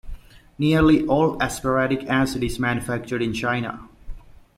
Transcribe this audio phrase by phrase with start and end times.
[0.57, 3.87] Nearly all aspartic acid is manufactured in China.